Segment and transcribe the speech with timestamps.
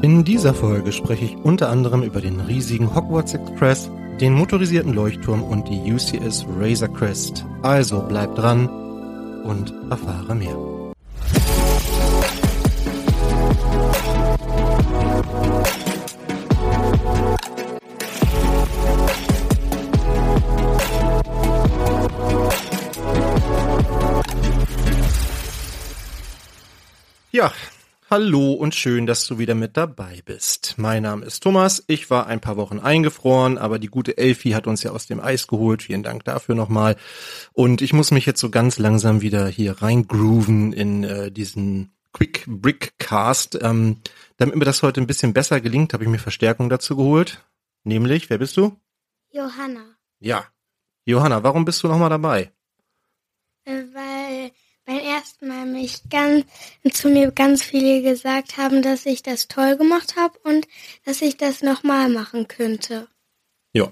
[0.00, 3.90] In dieser Folge spreche ich unter anderem über den riesigen Hogwarts Express,
[4.20, 7.44] den motorisierten Leuchtturm und die UCS Razor Crest.
[7.62, 8.68] Also bleib dran
[9.42, 10.77] und erfahre mehr.
[28.10, 30.74] Hallo und schön, dass du wieder mit dabei bist.
[30.78, 31.84] Mein Name ist Thomas.
[31.88, 35.20] Ich war ein paar Wochen eingefroren, aber die gute Elfi hat uns ja aus dem
[35.20, 35.82] Eis geholt.
[35.82, 36.96] Vielen Dank dafür nochmal.
[37.52, 42.44] Und ich muss mich jetzt so ganz langsam wieder hier reingrooven in äh, diesen Quick
[42.46, 43.58] Brick Cast.
[43.60, 43.98] Ähm,
[44.38, 47.44] damit mir das heute ein bisschen besser gelingt, habe ich mir Verstärkung dazu geholt.
[47.84, 48.76] Nämlich, wer bist du?
[49.30, 49.84] Johanna.
[50.18, 50.46] Ja.
[51.04, 52.52] Johanna, warum bist du nochmal dabei?
[53.64, 54.07] Äh, weil
[55.18, 56.44] beim ersten Mal mich ganz
[56.92, 60.66] zu mir ganz viele gesagt haben, dass ich das toll gemacht habe und
[61.04, 63.08] dass ich das nochmal machen könnte.
[63.72, 63.90] Ja,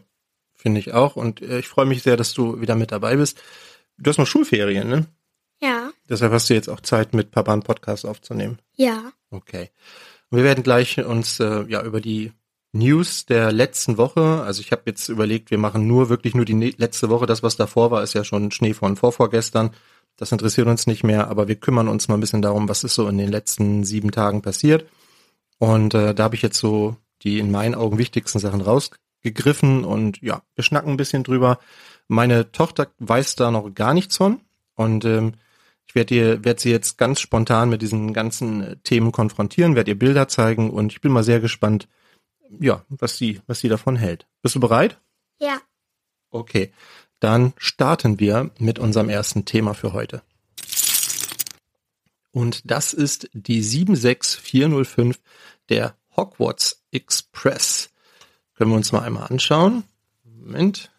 [0.55, 1.17] finde ich auch.
[1.17, 3.43] Und äh, ich freue mich sehr, dass du wieder mit dabei bist.
[3.99, 5.07] Du hast noch Schulferien, ne?
[5.61, 8.59] Ja, Deshalb hast du jetzt auch Zeit, mit Papa einen Podcast aufzunehmen.
[8.77, 9.13] ja.
[9.31, 9.71] Okay.
[10.31, 12.33] Und wir werden gleich uns äh, ja über die
[12.73, 16.55] News der letzten Woche, also ich habe jetzt überlegt, wir machen nur wirklich nur die
[16.55, 19.73] ne letzte Woche, das was davor war, ist ja schon Schnee von vorvorgestern.
[20.17, 22.95] Das interessiert uns nicht mehr, aber wir kümmern uns mal ein bisschen darum, was ist
[22.95, 24.89] so in den letzten sieben Tagen passiert.
[25.59, 30.21] Und äh, da habe ich jetzt so die in meinen Augen wichtigsten Sachen rausgegriffen und
[30.23, 31.59] ja, wir schnacken ein bisschen drüber.
[32.09, 34.41] Meine Tochter weiß da noch gar nichts von
[34.75, 35.35] und ähm,
[35.89, 39.93] ich werde ihr, werd sie jetzt ganz spontan mit diesen ganzen äh, Themen konfrontieren, werde
[39.93, 41.89] ihr Bilder zeigen und ich bin mal sehr gespannt,
[42.61, 44.27] ja, was sie, was sie davon hält.
[44.43, 45.01] Bist du bereit?
[45.41, 45.61] Ja.
[46.31, 46.73] Okay,
[47.21, 50.23] dann starten wir mit unserem ersten Thema für heute.
[52.33, 55.19] Und das ist die 76405
[55.71, 57.91] der Hogwarts Express.
[58.55, 59.85] Können wir uns mal einmal anschauen.
[60.25, 60.91] Moment.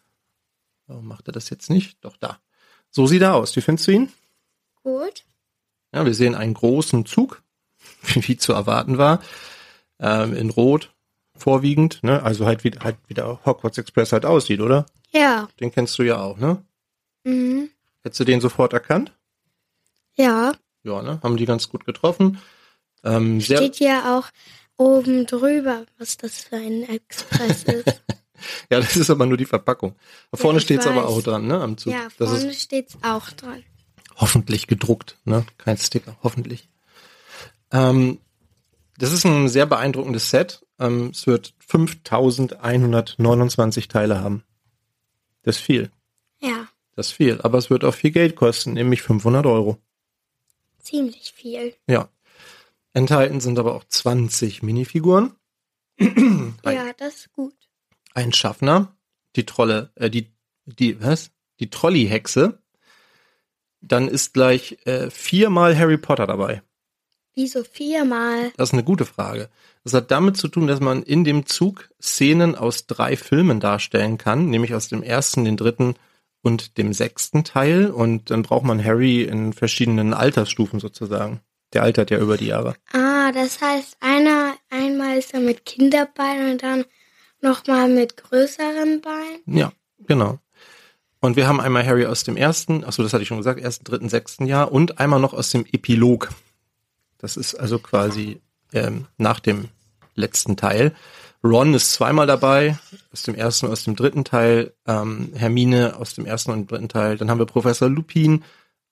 [0.86, 1.96] Warum macht er das jetzt nicht?
[2.00, 2.40] Doch da.
[2.90, 3.54] So sieht er aus.
[3.54, 4.12] Wie findest du ihn?
[4.82, 5.24] Gut.
[5.92, 7.42] Ja, wir sehen einen großen Zug,
[8.02, 9.22] wie zu erwarten war,
[10.00, 10.92] ähm, in Rot
[11.36, 12.22] vorwiegend, ne?
[12.22, 14.86] Also halt wie, halt wie der Hogwarts Express halt aussieht, oder?
[15.10, 15.48] Ja.
[15.60, 16.62] Den kennst du ja auch, ne?
[17.24, 17.70] Mhm.
[18.02, 19.12] Hättest du den sofort erkannt?
[20.16, 20.52] Ja.
[20.82, 21.20] Ja, ne?
[21.22, 22.40] Haben die ganz gut getroffen.
[23.04, 24.28] Ähm, Steht ja auch
[24.76, 28.02] oben drüber, was das für ein Express ist.
[28.70, 29.94] ja, das ist aber nur die Verpackung.
[30.30, 31.10] Da vorne ich steht's aber weiß.
[31.10, 31.60] auch dran, ne?
[31.60, 31.92] Am Zug.
[31.92, 33.62] ja, vorne ist steht's auch dran.
[34.16, 35.44] hoffentlich gedruckt, ne?
[35.58, 36.68] Kein Sticker, hoffentlich.
[37.72, 38.18] Ähm,
[38.98, 40.64] das ist ein sehr beeindruckendes Set.
[40.80, 44.44] Ähm, es wird 5129 Teile haben.
[45.48, 45.90] Das ist viel.
[46.40, 47.40] Ja, Das ist viel.
[47.40, 49.78] Aber es wird auch viel Geld kosten, nämlich 500 Euro.
[50.78, 51.74] ziemlich viel.
[51.86, 52.10] Ja.
[52.92, 55.34] Enthalten sind aber auch 20 Minifiguren.
[55.98, 57.54] Ein- Ja, das ist gut.
[58.12, 58.94] Ein Schaffner,
[59.36, 60.30] die Trolle, äh, die,
[60.66, 61.30] die, was?
[61.60, 62.62] Die Trolley-Hexe.
[63.80, 66.62] Dann ist gleich äh, viermal Harry Potter dabei.
[67.38, 68.50] Wieso viermal?
[68.56, 69.48] Das ist eine gute Frage.
[69.84, 74.18] Das hat damit zu tun, dass man in dem Zug Szenen aus drei Filmen darstellen
[74.18, 75.94] kann, nämlich aus dem ersten, den dritten
[76.42, 77.92] und dem sechsten Teil.
[77.92, 81.40] Und dann braucht man Harry in verschiedenen Altersstufen sozusagen.
[81.74, 82.74] Der altert ja über die Jahre.
[82.92, 86.86] Ah, das heißt, einer, einmal ist er mit Kinderbeinen und dann
[87.40, 89.42] nochmal mit größeren Beinen.
[89.46, 89.70] Ja,
[90.08, 90.40] genau.
[91.20, 93.84] Und wir haben einmal Harry aus dem ersten, achso, das hatte ich schon gesagt, ersten,
[93.84, 96.30] dritten, sechsten Jahr und einmal noch aus dem Epilog.
[97.18, 98.40] Das ist also quasi
[98.72, 99.68] ähm, nach dem
[100.14, 100.94] letzten Teil.
[101.44, 102.78] Ron ist zweimal dabei,
[103.12, 106.88] aus dem ersten und aus dem dritten Teil, ähm, Hermine aus dem ersten und dritten
[106.88, 107.16] Teil.
[107.16, 108.44] Dann haben wir Professor Lupin,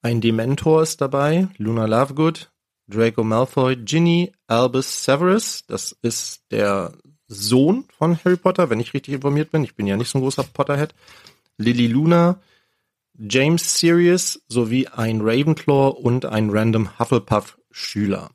[0.03, 2.51] ein Dementor ist dabei, Luna Lovegood,
[2.87, 6.93] Draco Malfoy, Ginny, Albus Severus, das ist der
[7.27, 9.65] Sohn von Harry Potter, wenn ich richtig informiert bin.
[9.65, 10.95] Ich bin ja nicht so ein großer Potterhead.
[11.59, 12.39] Lily Luna,
[13.19, 16.99] James Sirius sowie ein Ravenclaw und ein random
[17.77, 18.31] Hufflepuff-Schüler.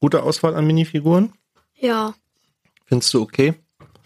[0.00, 1.32] Gute Auswahl an Minifiguren.
[1.74, 2.14] Ja.
[2.86, 3.54] Findest du okay?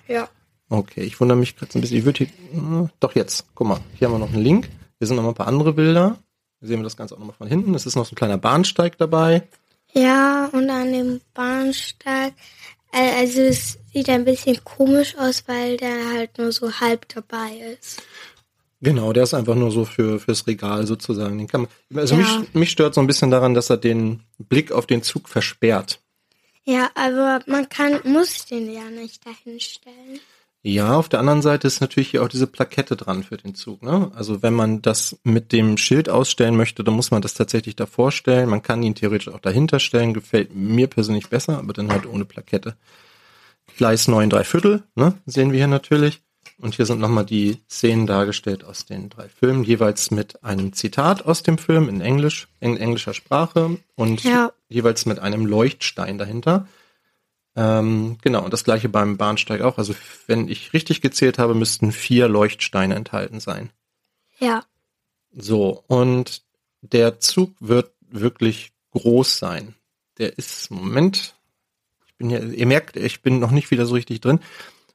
[0.08, 0.28] Ja.
[0.68, 1.98] Okay, ich wundere mich gerade ein bisschen.
[1.98, 4.68] Ich würde hier, äh, doch jetzt, guck mal, hier haben wir noch einen Link.
[4.98, 6.18] Hier sind noch mal ein paar andere Bilder.
[6.60, 7.74] Hier sehen wir das Ganze auch nochmal von hinten.
[7.74, 9.46] Es ist noch so ein kleiner Bahnsteig dabei.
[9.92, 12.32] Ja, und an dem Bahnsteig,
[12.90, 18.02] also es sieht ein bisschen komisch aus, weil der halt nur so halb dabei ist.
[18.82, 21.38] Genau, der ist einfach nur so für fürs Regal sozusagen.
[21.38, 22.20] Den kann man, also Ja.
[22.40, 26.00] mich, mich stört so ein bisschen daran, dass er den Blick auf den Zug versperrt.
[26.64, 30.20] Ja, aber man kann, muss den ja nicht dahin stellen.
[30.64, 33.82] Ja, auf der anderen Seite ist natürlich hier auch diese Plakette dran für den Zug.
[33.82, 34.12] Ne?
[34.14, 38.12] Also wenn man das mit dem Schild ausstellen möchte, dann muss man das tatsächlich davor
[38.12, 38.48] stellen.
[38.48, 40.14] Man kann ihn theoretisch auch dahinter stellen.
[40.14, 42.76] Gefällt mir persönlich besser, aber dann halt ohne Plakette.
[43.76, 45.14] Gleis 9 3 Viertel, ne?
[45.26, 46.20] sehen wir hier natürlich.
[46.58, 51.24] Und hier sind nochmal die Szenen dargestellt aus den drei Filmen, jeweils mit einem Zitat
[51.24, 54.52] aus dem Film in Englisch, in englischer Sprache und ja.
[54.68, 56.68] jeweils mit einem Leuchtstein dahinter.
[57.54, 59.76] Ähm, genau, und das gleiche beim Bahnsteig auch.
[59.76, 59.94] Also
[60.26, 63.70] wenn ich richtig gezählt habe, müssten vier Leuchtsteine enthalten sein.
[64.38, 64.64] Ja.
[65.32, 66.42] So, und
[66.80, 69.74] der Zug wird wirklich groß sein.
[70.18, 71.34] Der ist, Moment,
[72.06, 74.40] ich bin ja, ihr merkt, ich bin noch nicht wieder so richtig drin.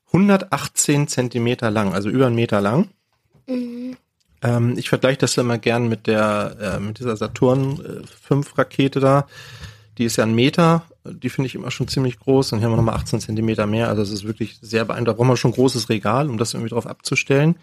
[0.07, 2.89] 118 Zentimeter lang, also über einen Meter lang.
[3.47, 3.97] Mhm.
[4.41, 8.99] Ähm, ich vergleiche das immer gern mit der, äh, mit dieser Saturn äh, 5 Rakete
[8.99, 9.27] da.
[9.97, 12.51] Die ist ja ein Meter die finde ich immer schon ziemlich groß.
[12.51, 13.89] Und hier haben wir nochmal 18 Zentimeter mehr.
[13.89, 15.07] Also es ist wirklich sehr beeindruckend.
[15.07, 17.55] Da brauchen wir schon ein großes Regal, um das irgendwie drauf abzustellen.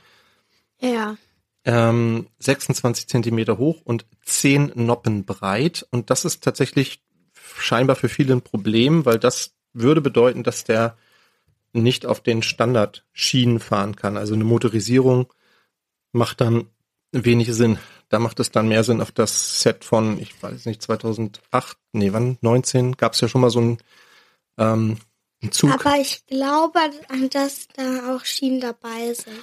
[0.81, 1.17] Ja.
[1.65, 5.87] Ähm, 26 Zentimeter hoch und 10 Noppen breit.
[5.91, 7.03] Und das ist tatsächlich
[7.59, 10.97] scheinbar für viele ein Problem, weil das würde bedeuten, dass der
[11.75, 14.17] nicht auf den Standardschienen fahren kann.
[14.17, 15.33] Also eine Motorisierung
[16.13, 16.69] macht dann
[17.13, 17.79] wenig Sinn.
[18.09, 22.13] Da macht es dann mehr Sinn auf das Set von, ich weiß nicht, 2008, nee,
[22.13, 23.79] wann, 19, gab es ja schon mal so ein
[24.57, 24.99] ähm,
[25.45, 25.73] einen Zug.
[25.73, 26.79] Aber ich glaube,
[27.31, 29.41] dass da auch Schienen dabei sind.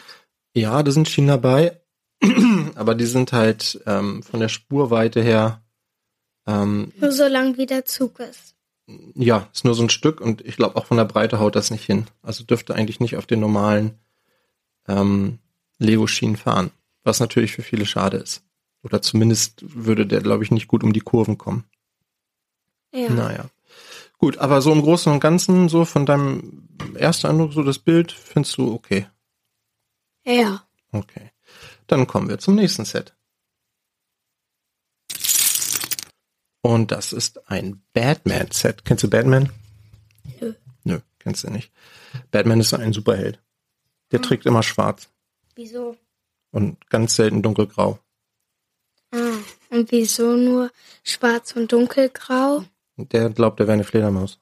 [0.54, 1.82] Ja, da sind Schienen dabei,
[2.76, 5.64] aber die sind halt ähm, von der Spurweite her
[6.48, 8.56] ähm, nur so lang wie der Zug ist.
[9.16, 11.72] Ja, ist nur so ein Stück und ich glaube auch von der Breite haut das
[11.72, 12.06] nicht hin.
[12.22, 14.00] Also dürfte eigentlich nicht auf den normalen
[14.88, 15.40] ähm,
[15.80, 16.72] Lego-Schienen fahren
[17.04, 18.44] was natürlich für viele schade ist.
[18.84, 21.66] Oder zumindest würde der, glaube ich, nicht gut um die Kurven kommen.
[22.94, 23.10] Ja.
[23.10, 23.46] Naja.
[24.18, 28.12] Gut, aber so im Großen und Ganzen, so von deinem ersten Eindruck, so das Bild,
[28.12, 29.08] findest du okay?
[30.26, 30.64] Ja.
[30.92, 31.32] Okay.
[31.88, 33.16] Dann kommen wir zum nächsten Set.
[36.62, 38.86] Und das ist ein Batman-Set.
[38.86, 39.52] Kennst du Batman?
[40.40, 40.54] Nö.
[40.84, 41.72] Nö, kennst du nicht.
[42.30, 43.40] Batman ist ein Superheld.
[44.12, 44.24] Der hm.
[44.24, 45.10] trägt immer schwarz.
[45.56, 45.98] Wieso?
[46.52, 48.00] und ganz selten dunkelgrau.
[49.12, 49.38] Ah,
[49.70, 50.72] und wieso nur
[51.04, 52.64] schwarz und dunkelgrau?
[52.98, 54.40] Der glaubt, er wäre eine Fledermaus.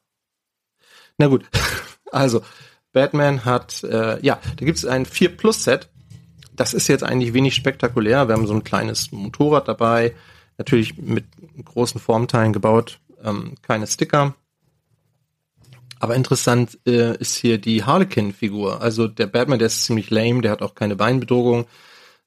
[1.18, 1.46] Na gut,
[2.12, 2.44] also
[2.92, 5.90] Batman hat, äh, ja, da gibt es ein 4 Plus Set.
[6.54, 8.28] Das ist jetzt eigentlich wenig spektakulär.
[8.28, 10.14] Wir haben so ein kleines Motorrad dabei,
[10.60, 11.26] natürlich mit
[11.66, 14.36] großen Formteilen gebaut, ähm, keine Sticker.
[16.00, 18.82] Aber interessant äh, ist hier die Harlequin-Figur.
[18.82, 21.66] Also der Batman, der ist ziemlich lame, der hat auch keine Beinbedrohung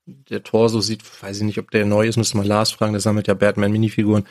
[0.07, 3.01] der Torso sieht, weiß ich nicht, ob der neu ist, müsste mal Lars fragen, der
[3.01, 4.27] sammelt ja Batman-Minifiguren.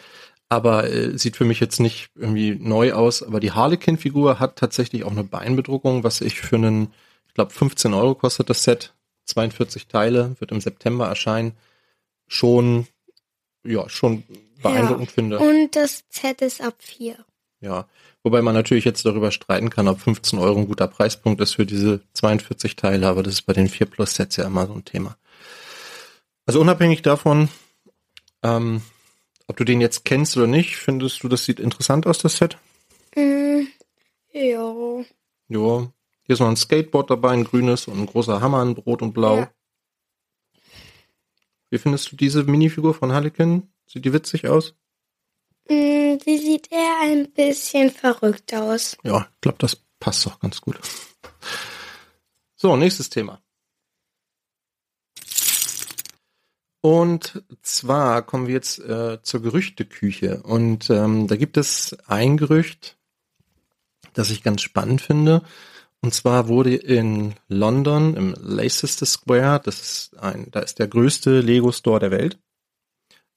[0.49, 3.23] Aber äh, sieht für mich jetzt nicht irgendwie neu aus.
[3.23, 6.93] Aber die Harlequin-Figur hat tatsächlich auch eine Beinbedruckung, was ich für einen,
[7.27, 8.93] ich glaube 15 Euro kostet das Set.
[9.25, 11.53] 42 Teile, wird im September erscheinen.
[12.27, 12.87] Schon,
[13.63, 14.23] ja, schon
[14.61, 15.39] beeindruckend ja, finde.
[15.39, 17.17] Und das Set ist ab 4.
[17.61, 17.87] Ja,
[18.23, 21.65] wobei man natürlich jetzt darüber streiten kann, ob 15 Euro ein guter Preispunkt ist für
[21.65, 24.85] diese 42 Teile, aber das ist bei den 4 Plus Sets ja immer so ein
[24.85, 25.15] Thema.
[26.47, 27.49] Also unabhängig davon,
[28.41, 28.81] ähm,
[29.47, 32.57] ob du den jetzt kennst oder nicht, findest du, das sieht interessant aus, das Set?
[33.15, 33.67] Mm,
[34.31, 34.73] ja.
[35.49, 35.91] Ja.
[36.23, 39.13] Hier ist noch ein Skateboard dabei, ein grünes und ein großer Hammer in Rot und
[39.13, 39.37] Blau.
[39.37, 39.51] Ja.
[41.71, 43.71] Wie findest du diese Minifigur von Harlequin?
[43.87, 44.75] Sieht die witzig aus?
[45.69, 48.97] Mm, die sieht eher ein bisschen verrückt aus.
[49.03, 50.77] Ja, ich glaube, das passt doch ganz gut.
[52.57, 53.41] So, nächstes Thema.
[56.81, 60.43] Und zwar kommen wir jetzt äh, zur Gerüchteküche.
[60.43, 62.97] Und ähm, da gibt es ein Gerücht,
[64.13, 65.43] das ich ganz spannend finde.
[66.01, 71.41] Und zwar wurde in London im Leicester Square, das ist ein, da ist der größte
[71.41, 72.39] Lego Store der Welt.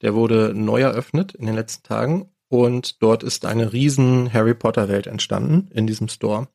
[0.00, 4.88] Der wurde neu eröffnet in den letzten Tagen und dort ist eine riesen Harry Potter
[4.88, 6.49] Welt entstanden in diesem Store.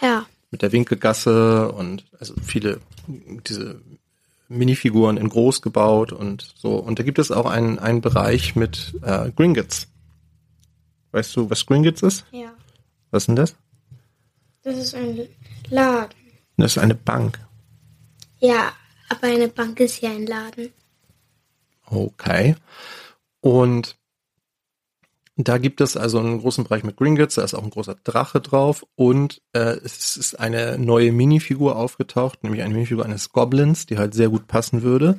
[0.00, 0.26] Ja.
[0.50, 3.82] Mit der Winkelgasse und also viele diese
[4.48, 6.74] Minifiguren in groß gebaut und so.
[6.76, 9.88] Und da gibt es auch einen, einen Bereich mit äh, Gringotts.
[11.12, 12.24] Weißt du, was Gringotts ist?
[12.32, 12.52] Ja.
[13.10, 13.54] Was ist denn das?
[14.62, 15.28] Das ist ein
[15.70, 16.14] Laden.
[16.56, 17.38] Das ist eine Bank.
[18.38, 18.72] Ja,
[19.08, 20.72] aber eine Bank ist ja ein Laden.
[21.86, 22.56] Okay.
[23.40, 23.96] Und
[25.36, 28.40] da gibt es also einen großen Bereich mit Gringotts, da ist auch ein großer Drache
[28.40, 33.96] drauf und äh, es ist eine neue Minifigur aufgetaucht, nämlich eine Minifigur eines Goblins, die
[33.96, 35.18] halt sehr gut passen würde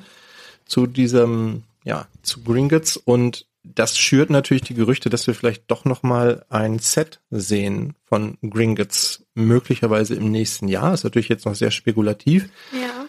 [0.65, 5.85] zu diesem, ja, zu Gringotts und das schürt natürlich die Gerüchte, dass wir vielleicht doch
[5.85, 10.93] noch mal ein Set sehen von Gringotts, möglicherweise im nächsten Jahr.
[10.93, 12.49] Ist natürlich jetzt noch sehr spekulativ.
[12.73, 13.05] Ja.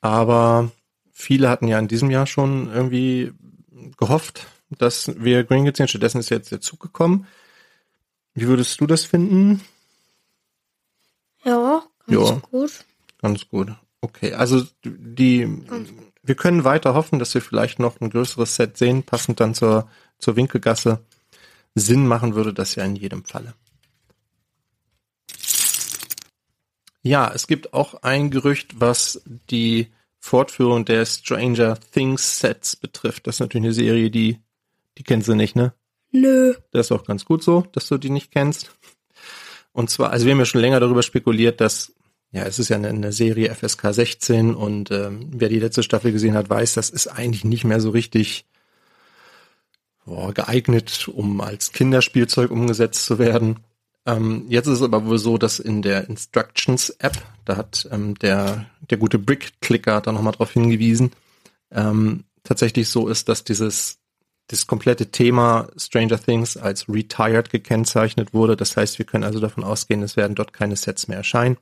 [0.00, 0.70] Aber
[1.12, 3.32] viele hatten ja in diesem Jahr schon irgendwie
[3.96, 5.88] gehofft, dass wir Gringotts sehen.
[5.88, 7.26] Stattdessen ist jetzt der Zug gekommen.
[8.34, 9.60] Wie würdest du das finden?
[11.44, 12.36] Ja, ganz Ja.
[12.50, 12.84] gut.
[13.22, 13.72] Ganz gut.
[14.00, 15.48] Okay, also die,
[16.24, 19.88] wir können weiter hoffen, dass wir vielleicht noch ein größeres Set sehen, passend dann zur,
[20.18, 21.00] zur Winkelgasse.
[21.74, 23.54] Sinn machen würde das ja in jedem Falle.
[27.02, 29.88] Ja, es gibt auch ein Gerücht, was die
[30.18, 33.26] Fortführung der Stranger Things Sets betrifft.
[33.26, 34.40] Das ist natürlich eine Serie, die,
[34.96, 35.74] die kennst du nicht, ne?
[36.12, 36.54] Nö.
[36.70, 38.70] Das ist auch ganz gut so, dass du die nicht kennst.
[39.72, 41.92] Und zwar, also wir haben ja schon länger darüber spekuliert, dass,
[42.34, 46.10] ja, es ist ja eine, eine Serie FSK 16 und ähm, wer die letzte Staffel
[46.10, 48.44] gesehen hat, weiß, das ist eigentlich nicht mehr so richtig
[50.04, 53.60] boah, geeignet, um als Kinderspielzeug umgesetzt zu werden.
[54.04, 58.66] Ähm, jetzt ist es aber wohl so, dass in der Instructions-App, da hat ähm, der,
[58.90, 61.12] der gute Brick-Clicker da nochmal drauf hingewiesen,
[61.70, 64.00] ähm, tatsächlich so ist, dass dieses
[64.48, 68.56] das komplette Thema Stranger Things als retired gekennzeichnet wurde.
[68.56, 71.58] Das heißt, wir können also davon ausgehen, es werden dort keine Sets mehr erscheinen.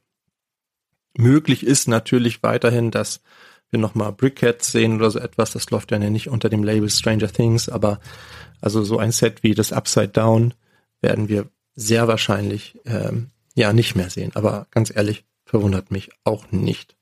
[1.16, 3.20] Möglich ist natürlich weiterhin, dass
[3.70, 5.52] wir nochmal Brickheads sehen oder so etwas.
[5.52, 8.00] Das läuft ja nicht unter dem Label Stranger Things, aber
[8.60, 10.54] also so ein Set wie das Upside Down
[11.00, 14.32] werden wir sehr wahrscheinlich ähm, ja nicht mehr sehen.
[14.34, 16.96] Aber ganz ehrlich, verwundert mich auch nicht.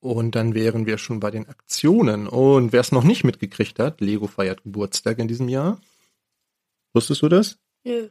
[0.00, 2.28] Und dann wären wir schon bei den Aktionen.
[2.28, 5.80] Und wer es noch nicht mitgekriegt hat, Lego feiert Geburtstag in diesem Jahr.
[6.92, 7.58] Wusstest du das?
[7.84, 8.08] Nö.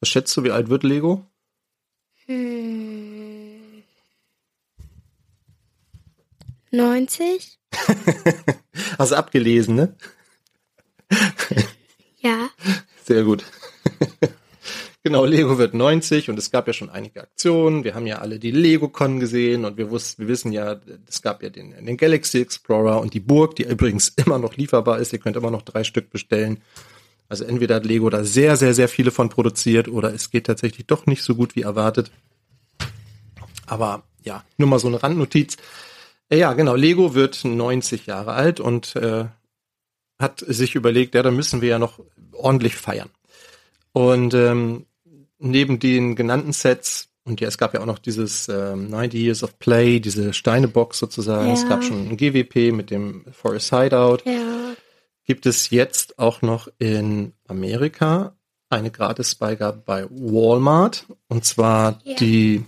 [0.00, 1.24] Was schätzt du, wie alt wird Lego?
[2.28, 3.82] Hm.
[6.70, 7.58] 90?
[8.98, 9.96] Hast du abgelesen, ne?
[12.20, 12.50] Ja.
[13.04, 13.44] Sehr gut.
[15.04, 17.84] genau, Lego wird 90 und es gab ja schon einige Aktionen.
[17.84, 21.44] Wir haben ja alle die Lego-Con gesehen und wir wussten, wir wissen ja, es gab
[21.44, 25.12] ja den, den Galaxy Explorer und die Burg, die übrigens immer noch lieferbar ist.
[25.12, 26.60] Ihr könnt immer noch drei Stück bestellen.
[27.28, 30.86] Also entweder hat Lego da sehr, sehr, sehr viele von produziert oder es geht tatsächlich
[30.86, 32.10] doch nicht so gut wie erwartet.
[33.66, 35.56] Aber ja, nur mal so eine Randnotiz.
[36.30, 39.26] Äh, Ja, genau, Lego wird 90 Jahre alt und äh,
[40.18, 42.00] hat sich überlegt, ja, da müssen wir ja noch
[42.32, 43.10] ordentlich feiern.
[43.92, 44.86] Und ähm,
[45.38, 49.42] neben den genannten Sets, und ja, es gab ja auch noch dieses ähm, 90 Years
[49.42, 51.68] of Play, diese Steinebox sozusagen, es Ja.
[51.68, 54.57] gab schon ein GWP mit dem Forest Hideout, Ja.
[55.28, 58.34] Gibt es jetzt auch noch in Amerika
[58.70, 62.16] eine Gratisbeigabe bei Walmart, und zwar Ja.
[62.16, 62.64] die,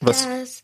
[0.00, 0.62] was, Das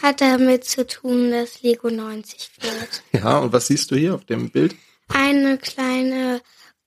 [0.00, 3.02] hat damit zu tun, dass Lego 90 wird.
[3.12, 4.76] ja, und was siehst du hier auf dem Bild?
[5.08, 6.40] Eine kleine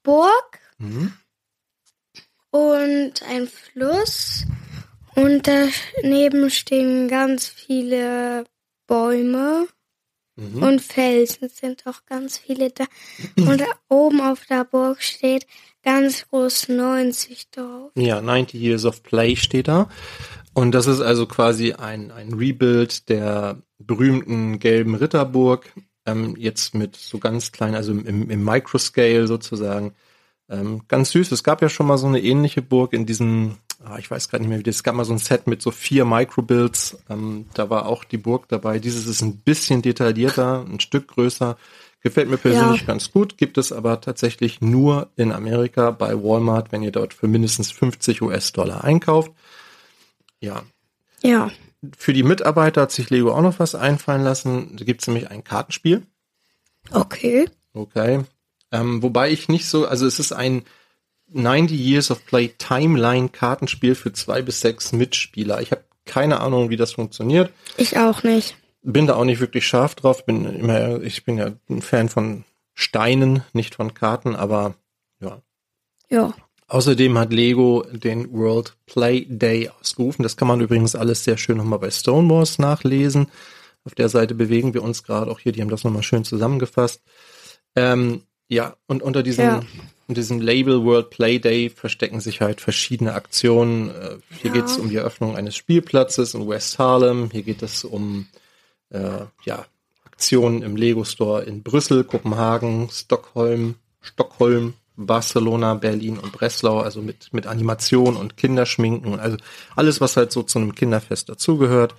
[0.04, 1.14] Burg Mhm.
[2.52, 4.46] und ein Fluss.
[5.16, 8.46] Und daneben stehen ganz viele
[8.88, 9.68] Bäume
[10.36, 10.64] Mhm.
[10.64, 12.86] und Felsen sind auch ganz viele da.
[13.38, 15.46] Und oben auf der Burg steht
[15.84, 17.92] ganz groß 90 drauf.
[17.96, 19.90] Ja, 90 Years of Play steht da.
[20.54, 25.72] Und das ist also quasi ein, ein Rebuild der berühmten gelben Ritterburg,
[26.06, 29.94] ähm, jetzt mit so ganz klein, also im, im Microscale sozusagen.
[30.50, 31.32] Ähm, ganz süß.
[31.32, 34.44] Es gab ja schon mal so eine ähnliche Burg in diesem, ah, ich weiß gerade
[34.44, 36.98] nicht mehr wie das, es gab mal so ein Set mit so vier Microbuilds.
[37.10, 38.80] Ähm, da war auch die Burg dabei.
[38.80, 41.58] Dieses ist ein bisschen detaillierter, ein Stück größer.
[42.04, 42.88] Gefällt mir persönlich Ja.
[42.88, 47.28] ganz gut, gibt es aber tatsächlich nur in Amerika bei Walmart, wenn ihr dort für
[47.28, 49.32] mindestens 50 US-Dollar einkauft.
[50.40, 50.64] Ja,
[51.22, 51.52] Ja.
[51.98, 54.76] für die Mitarbeiter hat sich Lego auch noch was einfallen lassen.
[54.78, 56.04] Da gibt es nämlich ein Kartenspiel.
[56.92, 57.48] Okay.
[57.74, 58.22] Okay.
[58.72, 60.64] Ähm, wobei ich nicht so, also es ist ein
[61.34, 65.62] 90 Years of Play Timeline Kartenspiel für zwei bis sechs Mitspieler.
[65.62, 67.52] Ich habe keine Ahnung, wie das funktioniert.
[67.78, 68.56] Ich auch nicht.
[68.84, 70.26] Bin da auch nicht wirklich scharf drauf.
[70.26, 74.76] Bin immer, ich bin ja ein Fan von Steinen, nicht von Karten, aber
[75.20, 75.42] ja.
[76.10, 76.34] Ja.
[76.68, 80.24] Außerdem hat Lego den World Play Day ausgerufen.
[80.24, 83.28] Das kann man übrigens alles sehr schön nochmal bei Stonewalls nachlesen.
[83.84, 85.52] Auf der Seite bewegen wir uns gerade auch hier.
[85.52, 87.02] Die haben das nochmal schön zusammengefasst.
[87.76, 89.62] Ähm, ja, und unter diesem, Ja.
[90.12, 93.90] Unter diesem Label World Play Day verstecken sich halt verschiedene Aktionen.
[93.90, 94.58] Äh, hier Ja.
[94.58, 97.30] geht es um die Eröffnung eines Spielplatzes in West Harlem.
[97.32, 98.28] Hier geht es um
[98.90, 99.66] äh, ja,
[100.06, 107.32] Aktionen im Lego Store in Brüssel, Kopenhagen, Stockholm, Stockholm, Barcelona, Berlin und Breslau, also mit,
[107.32, 109.38] mit Animation und Kinderschminken und also
[109.78, 111.96] alles, was halt so zu einem Kinderfest dazugehört.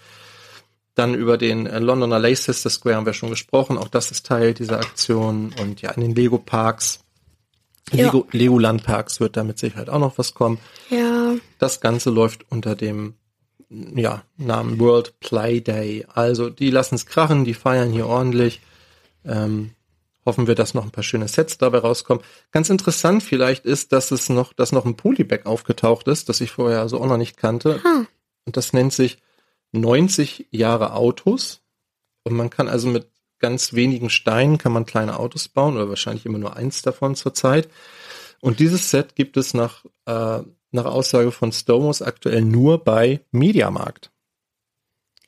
[0.95, 3.79] Dann über den äh, Londoner Leicester Square haben wir schon gesprochen.
[3.79, 5.55] Auch das ist Teil dieser Aktion.
[5.59, 6.99] Und ja, in den Lego Parks,
[7.91, 8.07] Ja.
[8.07, 10.59] Lego, Legoland Parks wird da mit Sicherheit auch noch was kommen.
[10.89, 13.15] Ja, Das Ganze läuft unter dem
[13.95, 16.07] ja, Namen World Play Day.
[16.15, 18.61] Also die lassen es krachen, die feiern hier ordentlich.
[19.25, 19.73] Ähm,
[20.25, 22.23] hoffen wir, dass noch ein paar schöne Sets dabei rauskommen.
[22.51, 26.51] Ganz interessant vielleicht ist, dass es noch, dass noch ein Polybag aufgetaucht ist, das ich
[26.51, 27.81] vorher so auch noch nicht kannte.
[27.85, 28.05] Ah.
[28.45, 29.19] Und das nennt sich
[29.73, 31.63] 90 Jahre Autos.
[32.25, 33.09] Und man kann also mit
[33.43, 37.69] ganz wenigen Steinen kann man kleine Autos bauen oder wahrscheinlich immer nur eins davon zurzeit.
[38.41, 44.11] Und dieses Set gibt es nach, äh, nach Aussage von Stomos aktuell nur bei Mediamarkt.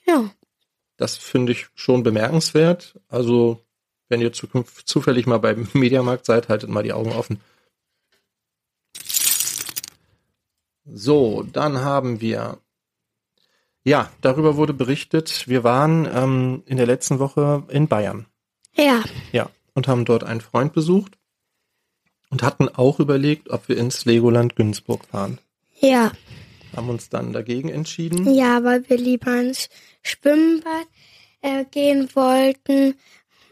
[0.06, 0.30] ja.
[0.96, 3.00] Das finde ich schon bemerkenswert.
[3.08, 3.60] Also,
[4.08, 7.40] wenn ihr zukünftig zufällig mal beim Mediamarkt seid, haltet mal die Augen offen.
[10.84, 12.58] So, dann haben wir.
[13.84, 15.46] Ja, darüber wurde berichtet.
[15.46, 18.26] Wir waren ähm, in der letzten Woche in Bayern.
[18.74, 21.18] Ja, Ja, und haben dort einen Freund besucht
[22.30, 25.38] und hatten auch überlegt, ob wir ins Legoland Günzburg fahren.
[25.80, 26.12] ja.
[26.74, 28.34] Haben uns dann dagegen entschieden.
[28.34, 29.68] Ja, weil wir lieber ins
[30.02, 30.88] Schwimmbad
[31.40, 32.96] äh, gehen wollten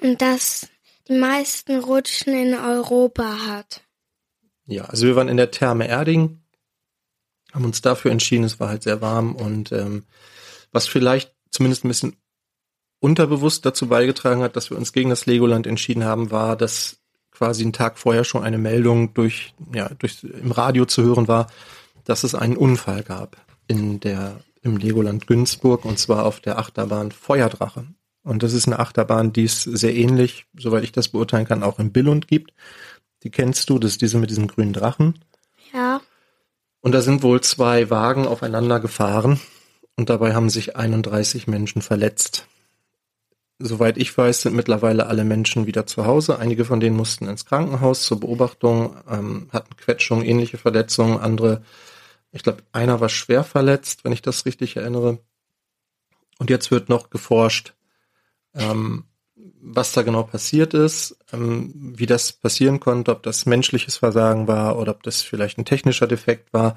[0.01, 0.69] und das
[1.07, 3.83] die meisten Rutschen in Europa hat.
[4.67, 6.42] Ja, also wir waren in der Therme Erding,
[7.53, 10.05] haben uns dafür entschieden, es war halt sehr warm und ähm,
[10.73, 12.17] was vielleicht zumindest ein bisschen
[13.01, 16.99] unterbewusst dazu beigetragen hat, dass wir uns gegen das Legoland entschieden haben, war, dass
[17.31, 21.49] quasi einen Tag vorher schon eine Meldung durch, ja, durch, im Radio zu hören war,
[22.05, 27.11] dass es einen Unfall gab in der, im Legoland Günzburg und zwar auf der Achterbahn
[27.11, 27.87] Feuerdrache.
[28.23, 31.81] Und das ist eine Achterbahn, die es sehr ähnlich, soweit ich das beurteilen kann, auch
[31.81, 32.53] in Billund gibt.
[33.25, 35.19] Die kennst du, das ist diese mit diesem grünen Drachen.
[35.73, 36.01] Ja,
[36.83, 39.41] Und da sind wohl zwei Wagen aufeinander gefahren
[39.97, 42.49] und dabei haben sich 31 Menschen verletzt.
[43.61, 46.41] Soweit ich weiß, sind mittlerweile alle Menschen wieder zu Hause.
[46.41, 51.21] Einige von denen mussten ins Krankenhaus zur Beobachtung, ähm, hatten Quetschungen, ähnliche Verletzungen.
[51.21, 51.63] Andere,
[52.33, 55.21] ich glaube, einer war schwer verletzt, wenn ich das richtig erinnere.
[56.39, 57.75] Und jetzt wird noch geforscht,
[58.55, 59.05] ähm,
[59.65, 64.77] was da genau passiert ist, ähm, wie das passieren konnte, ob das menschliches Versagen war
[64.77, 66.77] oder ob das vielleicht ein technischer Defekt war.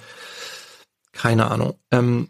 [1.12, 1.80] Keine Ahnung.
[1.92, 2.30] Ähm,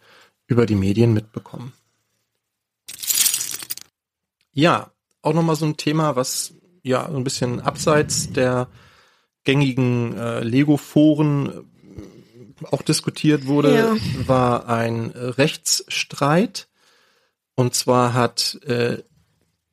[0.46, 1.74] über die Medien mitbekommen.
[4.54, 8.68] Ja, auch nochmal so ein Thema, was ja so ein bisschen abseits der
[9.44, 14.28] gängigen äh, Lego-Foren äh, auch diskutiert wurde, Ja.
[14.28, 16.68] war ein Rechtsstreit.
[17.56, 19.04] Und zwar hat äh,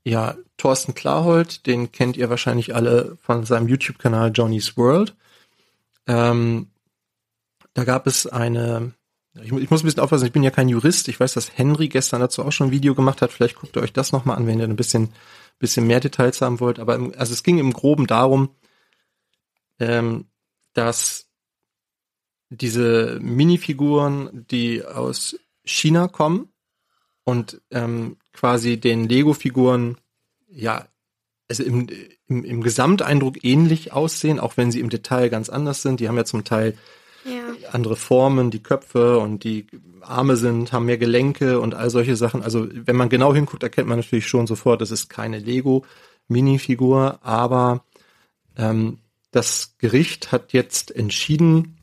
[0.05, 5.15] ja Thorsten Klarhold, den kennt ihr wahrscheinlich alle von seinem YouTube-Kanal Johnny's World.
[6.07, 6.71] Ähm,
[7.75, 8.93] da gab es eine,
[9.35, 11.09] ich, ich muss ein bisschen aufpassen, ich bin ja kein Jurist.
[11.09, 13.33] Ich weiß, dass Henry gestern dazu auch schon ein Video gemacht hat.
[13.33, 15.13] Vielleicht guckt ihr euch das nochmal an, wenn ihr ein bisschen,
[15.59, 16.79] bisschen mehr Details haben wollt.
[16.79, 18.51] Aber im, also es ging im Groben darum,
[19.79, 20.27] ähm,
[20.73, 21.29] dass
[22.49, 26.53] diese Minifiguren, die aus China kommen
[27.25, 29.99] und ähm, quasi den Lego-Figuren
[30.49, 30.87] ja
[31.49, 31.89] also im,
[32.29, 36.01] im, im Gesamteindruck ähnlich aussehen, auch wenn sie im Detail ganz anders sind.
[36.01, 36.77] Die haben ja zum Teil
[37.25, 39.67] Ja, andere Formen, die Köpfe und die
[40.01, 42.43] Arme sind, haben mehr Gelenke und all solche Sachen.
[42.43, 47.85] Also wenn man genau hinguckt, erkennt man natürlich schon sofort, das ist keine Lego-Minifigur, aber
[48.57, 48.99] ähm,
[49.31, 51.77] das Gericht hat jetzt entschieden,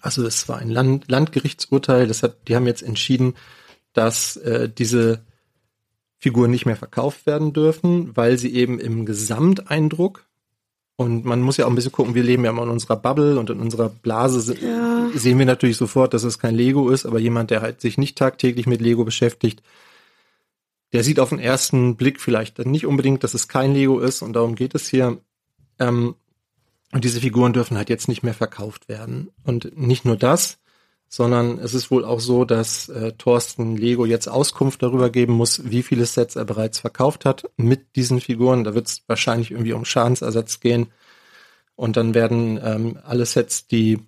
[0.00, 3.34] also es war ein Land, Landgerichtsurteil, das hat, die haben jetzt entschieden,
[3.92, 5.24] dass äh, diese
[6.18, 10.26] Figuren nicht mehr verkauft werden dürfen, weil sie eben im Gesamteindruck
[10.96, 13.38] Und man muss ja auch ein bisschen gucken, wir leben ja immer in unserer Bubble
[13.38, 15.08] und in unserer Blase ja.
[15.14, 18.16] sehen wir natürlich sofort, dass es kein Lego ist, aber jemand, der halt sich nicht
[18.16, 19.60] tagtäglich mit Lego beschäftigt,
[20.92, 24.34] der sieht auf den ersten Blick vielleicht nicht unbedingt, dass es kein Lego ist und
[24.34, 25.18] darum geht es hier.
[25.80, 26.14] Ähm,
[26.92, 29.30] und diese Figuren dürfen halt jetzt nicht mehr verkauft werden.
[29.42, 30.58] Und nicht nur das,
[31.14, 35.70] sondern es ist wohl auch so, dass äh, Thorsten Lego jetzt Auskunft darüber geben muss,
[35.70, 38.64] wie viele Sets er bereits verkauft hat mit diesen Figuren.
[38.64, 40.88] Da wird es wahrscheinlich irgendwie um Schadensersatz gehen.
[41.76, 44.00] Und dann werden ähm, alle Sets, die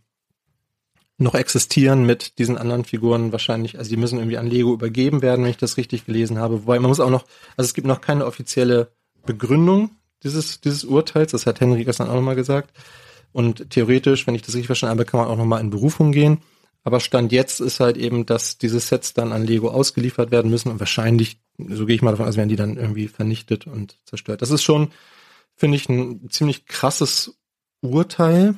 [1.16, 5.44] noch existieren mit diesen anderen Figuren wahrscheinlich, also die müssen irgendwie an Lego übergeben werden,
[5.44, 6.62] wenn ich das richtig gelesen habe.
[6.62, 7.24] Wobei man muss auch noch,
[7.56, 8.88] also es gibt noch keine offizielle
[9.24, 9.90] Begründung
[10.24, 12.76] dieses, dieses Urteils, das hat Henry gestern auch nochmal gesagt.
[13.32, 16.38] Und theoretisch, wenn ich das richtig verstanden habe, kann man auch nochmal in Berufung gehen.
[16.86, 20.70] Aber Stand jetzt ist halt eben, dass diese Sets dann an Lego ausgeliefert werden müssen
[20.70, 24.40] und wahrscheinlich, so gehe ich mal davon aus, werden die dann irgendwie vernichtet und zerstört.
[24.40, 24.92] Das ist schon,
[25.56, 27.36] finde ich, ein ziemlich krasses
[27.80, 28.54] Urteil,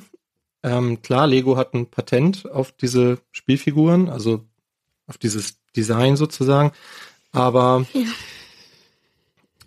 [0.61, 4.45] ähm, klar, Lego hat ein Patent auf diese Spielfiguren, also
[5.07, 6.71] auf dieses Design sozusagen.
[7.31, 8.03] Aber ja,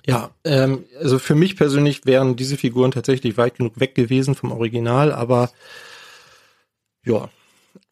[0.07, 4.53] ja ähm, also für mich persönlich wären diese Figuren tatsächlich weit genug weg gewesen vom
[4.53, 5.51] Original, aber
[7.05, 7.29] ja,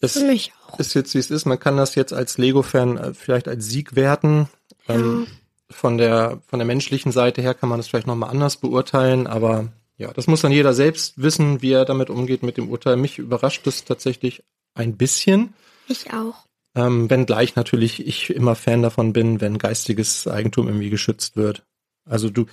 [0.01, 1.45] es ist jetzt wie es ist.
[1.47, 4.49] Man kann das jetzt als Lego-Fan äh, vielleicht als Sieg werten.
[4.89, 4.95] Ja.
[4.95, 5.27] Ähm,
[5.71, 9.69] von der von der menschlichen Seite her kann man das vielleicht nochmal anders beurteilen, aber
[9.99, 12.97] ja, das muss dann jeder selbst wissen, wie er damit umgeht mit dem Urteil.
[12.97, 14.43] Mich überrascht es tatsächlich
[14.75, 15.55] ein bisschen.
[15.89, 16.47] Ich auch.
[16.75, 21.65] Ähm, wenngleich natürlich ich immer Fan davon bin, wenn geistiges Eigentum irgendwie geschützt wird.
[22.09, 22.47] Also du,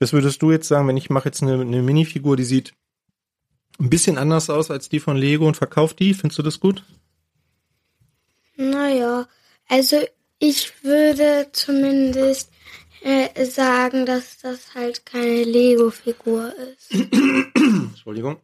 [0.00, 2.72] was würdest du jetzt sagen, wenn ich mache jetzt eine, eine Minifigur, die sieht
[3.80, 6.84] ein bisschen anders aus als die von Lego und verkauft die, findest du das gut?
[8.56, 9.26] Naja,
[9.68, 9.96] also
[10.38, 12.50] ich würde zumindest
[13.02, 16.94] äh, sagen, dass das halt keine Lego-Figur ist.
[17.54, 18.36] Entschuldigung.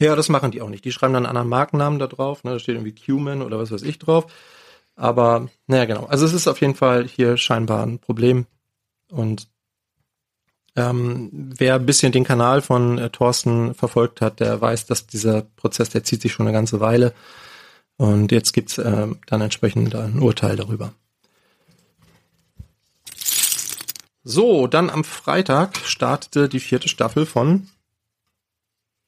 [0.00, 0.84] Ja, das machen die auch nicht.
[0.84, 2.44] Die schreiben dann einen anderen Markennamen da drauf.
[2.44, 2.52] Ne?
[2.52, 4.26] Da steht irgendwie Cuman oder was weiß ich drauf.
[4.96, 6.04] Aber, naja, genau.
[6.06, 8.46] Also es ist auf jeden Fall hier scheinbar ein Problem.
[9.10, 9.48] Und
[10.76, 15.42] ähm, wer ein bisschen den Kanal von äh, Thorsten verfolgt hat, der weiß, dass dieser
[15.42, 17.14] Prozess, der zieht sich schon eine ganze Weile.
[17.96, 20.92] Und jetzt gibt's äh, dann entsprechend ein Urteil darüber.
[24.24, 27.68] So, dann am Freitag startete die vierte Staffel von.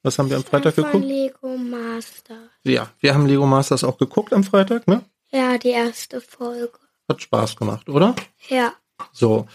[0.02, 1.04] Was haben wir am Freitag von geguckt?
[1.04, 2.50] Lego Masters.
[2.62, 5.02] Ja, wir haben Lego Masters auch geguckt am Freitag, ne?
[5.32, 6.78] Ja, die erste Folge.
[7.08, 8.14] Hat Spaß gemacht, oder?
[8.48, 8.74] Ja.
[9.12, 9.48] So,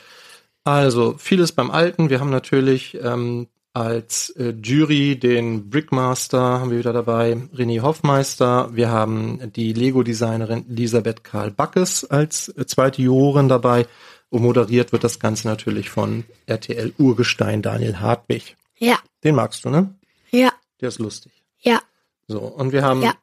[0.64, 2.10] also vieles beim Alten.
[2.10, 8.70] Wir haben natürlich ähm, als äh, Jury den Brickmaster haben wir wieder dabei, René Hoffmeister.
[8.76, 13.88] Wir haben die Lego-Designerin Elisabeth Karl Backes als äh, zweite Jurorin dabei
[14.30, 18.58] und moderiert wird das Ganze natürlich von RTL Urgestein Daniel Hartwig.
[18.78, 18.98] Ja.
[19.24, 19.96] Den magst du, ne?
[20.32, 20.52] Ja.
[20.82, 21.32] Der ist lustig.
[21.60, 21.82] Ja.
[22.28, 23.14] So, und wir haben ja.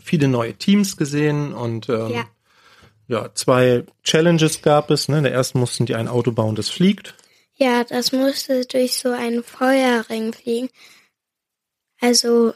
[0.00, 2.24] viele neue Teams gesehen und ähm, ja.
[3.08, 5.08] Ja, zwei Challenges gab es.
[5.08, 5.18] Ne?
[5.18, 7.14] In der ersten mussten die ein Auto bauen, das fliegt.
[7.54, 10.68] Ja, das musste durch so einen Feuerring fliegen.
[12.00, 12.52] Also,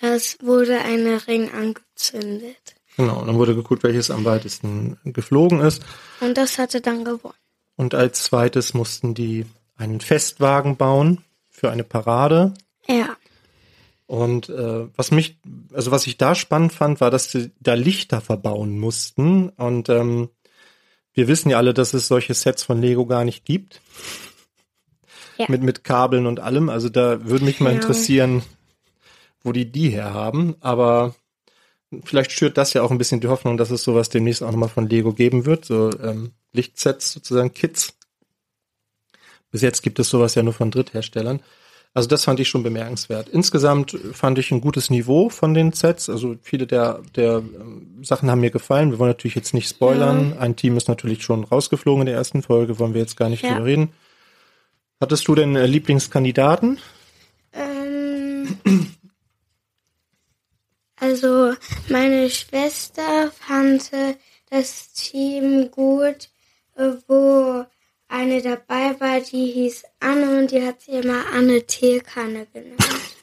[0.00, 2.74] das wurde eine Ring angezündet.
[2.96, 5.82] Genau, und dann wurde geguckt, welches am weitesten geflogen ist.
[6.20, 7.34] Und das hatte dann gewonnen.
[7.76, 12.54] Und als zweites mussten die einen Festwagen bauen für eine Parade.
[12.88, 13.16] Ja.
[14.08, 15.38] Und äh, was mich,
[15.74, 19.50] also was ich da spannend fand, war, dass sie da Lichter verbauen mussten.
[19.50, 20.30] Und ähm,
[21.12, 23.82] wir wissen ja alle, dass es solche Sets von Lego gar nicht gibt.
[25.36, 25.44] Ja.
[25.48, 26.70] Mit, mit Kabeln und allem.
[26.70, 27.76] Also da würde mich mal ja.
[27.76, 28.42] interessieren,
[29.42, 30.56] wo die die herhaben.
[30.60, 31.14] Aber
[32.02, 34.70] vielleicht schürt das ja auch ein bisschen die Hoffnung, dass es sowas demnächst auch nochmal
[34.70, 37.92] von Lego geben wird, so ähm, Lichtsets sozusagen, Kits.
[39.50, 41.40] Bis jetzt gibt es sowas ja nur von Drittherstellern.
[41.98, 43.28] Also das fand ich schon bemerkenswert.
[43.28, 46.08] Insgesamt fand ich ein gutes Niveau von den Sets.
[46.08, 48.92] Also viele der, der ähm, Sachen haben mir gefallen.
[48.92, 50.34] Wir wollen natürlich jetzt nicht spoilern.
[50.36, 50.40] Ja.
[50.40, 53.42] Ein Team ist natürlich schon rausgeflogen in der ersten Folge, wollen wir jetzt gar nicht
[53.42, 53.54] ja.
[53.54, 53.88] drüber reden.
[55.00, 56.78] Hattest du denn äh, Lieblingskandidaten?
[57.52, 58.46] Ähm,
[61.00, 61.52] also
[61.88, 63.90] meine Schwester fand
[64.50, 66.30] das Team gut,
[67.08, 67.66] wo
[68.08, 73.16] eine dabei war, die hieß Anne und die hat sie immer Anne Teekanne genannt.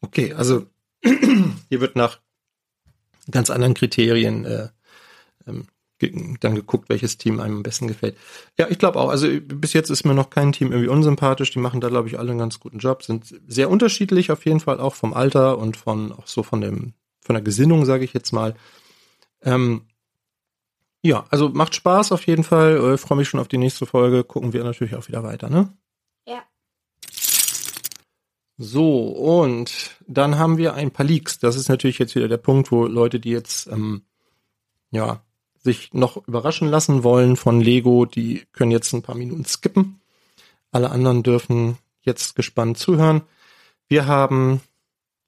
[0.00, 0.66] Okay, also
[1.02, 2.20] hier wird nach
[3.30, 4.68] ganz anderen Kriterien äh,
[5.46, 5.66] ähm,
[6.40, 8.16] dann geguckt, welches Team einem am besten gefällt.
[8.58, 9.08] Ja, ich glaube auch.
[9.08, 11.50] Also bis jetzt ist mir noch kein Team irgendwie unsympathisch.
[11.52, 13.02] Die machen da, glaube ich, alle einen ganz guten Job.
[13.02, 16.92] Sind sehr unterschiedlich auf jeden Fall, auch vom Alter und von auch so von dem
[17.20, 18.54] von der Gesinnung, sage ich jetzt mal.
[19.42, 19.86] Ähm,
[21.06, 22.76] ja, also macht Spaß auf jeden Fall.
[22.76, 24.24] Äh, Freue mich schon auf die nächste Folge.
[24.24, 25.72] Gucken wir natürlich auch wieder weiter, ne?
[26.26, 26.42] Ja.
[28.58, 31.38] So, und dann haben wir ein paar Leaks.
[31.38, 34.02] Das ist natürlich jetzt wieder der Punkt, wo Leute, die jetzt ähm,
[34.90, 35.22] ja
[35.62, 40.00] sich noch überraschen lassen wollen von Lego, die können jetzt ein paar Minuten skippen.
[40.70, 43.22] Alle anderen dürfen jetzt gespannt zuhören.
[43.88, 44.60] Wir haben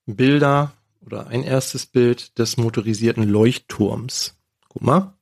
[0.07, 0.73] Bilder
[1.05, 4.37] oder ein erstes Bild des motorisierten Leuchtturms.
[4.69, 5.18] Guck mal.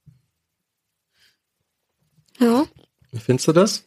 [2.39, 2.67] Ja.
[3.13, 3.85] Wie findest du das?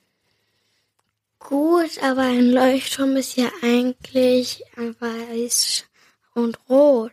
[1.40, 5.86] Gut, aber ein Leuchtturm ist ja eigentlich weiß
[6.34, 7.12] und rot.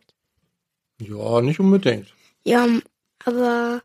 [0.99, 2.13] Ja, nicht unbedingt.
[2.45, 2.67] Ja,
[3.25, 3.83] aber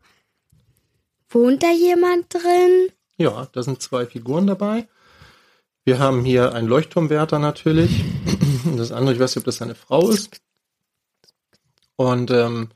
[1.28, 2.90] wohnt da jemand drin?
[3.16, 4.88] Ja, da sind zwei Figuren dabei.
[5.84, 8.04] Wir haben hier einen Leuchtturmwärter natürlich.
[8.76, 10.40] Das andere, ich weiß nicht, ob das seine Frau ist.
[11.96, 12.68] Und ähm,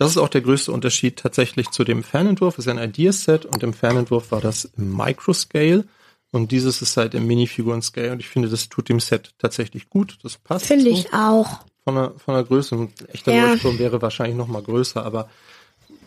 [0.00, 2.56] das ist auch der größte Unterschied tatsächlich zu dem Fernentwurf.
[2.56, 5.84] Das ist ein Ideaset und im Fernentwurf war das im Microscale.
[6.32, 8.12] Und dieses ist halt im Minifiguren-Scale.
[8.12, 10.16] Und ich finde, das tut dem Set tatsächlich gut.
[10.22, 10.64] Das passt.
[10.64, 10.90] Finde so.
[10.90, 11.58] ich auch.
[11.84, 12.76] Von der, von der Größe.
[12.76, 13.50] Ein echter Ja.
[13.50, 15.28] Leuchtturm wäre wahrscheinlich noch mal größer, aber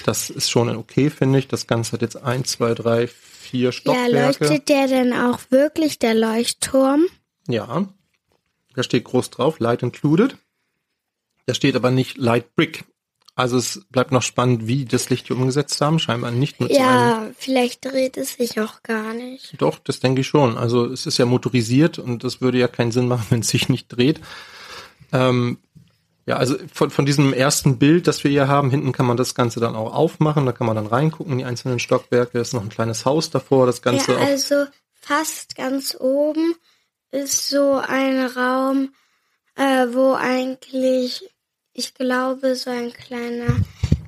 [0.04, 1.48] das ist schon okay, finde ich.
[1.48, 4.46] Das Ganze hat jetzt ein, zwei, drei, vier Ja, Stockwerke.
[4.46, 7.06] leuchtet der denn auch wirklich, der Leuchtturm?
[7.48, 7.88] Ja,
[8.74, 10.36] da steht groß drauf, Light Included.
[11.46, 12.86] Da steht aber nicht Light Brick.
[13.36, 15.98] Also es bleibt noch spannend, wie das Licht hier umgesetzt haben.
[15.98, 16.88] Scheinbar nicht mit so einem.
[16.88, 19.56] Ja, vielleicht dreht es sich auch gar nicht.
[19.60, 20.56] Doch, das denke ich schon.
[20.56, 23.70] Also es ist ja motorisiert und das würde ja keinen Sinn machen, wenn es sich
[23.70, 24.20] nicht dreht.
[25.12, 25.58] Ähm,
[26.26, 29.36] ja, also von, von diesem ersten Bild, das wir hier haben, hinten kann man das
[29.36, 30.46] Ganze dann auch aufmachen.
[30.46, 32.40] Da kann man dann reingucken in die einzelnen Stockwerke.
[32.40, 33.66] Es ist noch ein kleines Haus davor.
[33.66, 34.66] Das Ganze Ja, also
[35.02, 36.56] fast ganz oben
[37.12, 38.94] ist so ein Raum,
[39.56, 41.30] äh, wo eigentlich,
[41.74, 43.58] ich glaube, so ein kleiner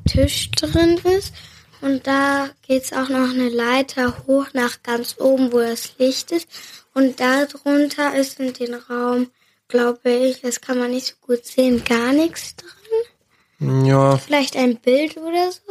[0.07, 1.33] Tisch drin ist.
[1.81, 6.47] Und da geht's auch noch eine Leiter hoch nach ganz oben, wo das Licht ist.
[6.93, 9.29] Und da drunter ist in den Raum,
[9.67, 13.85] glaube ich, das kann man nicht so gut sehen, gar nichts drin.
[13.85, 15.61] ja, Vielleicht ein Bild oder so.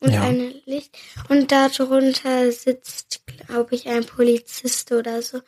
[0.00, 0.22] Und Ja.
[0.22, 0.96] eine Licht.
[1.28, 5.40] Und darunter sitzt, glaube ich, ein Polizist oder so.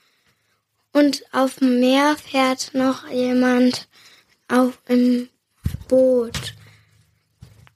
[0.92, 3.88] Und auf dem Meer fährt noch jemand
[4.48, 5.28] auf im
[5.88, 6.54] Boot.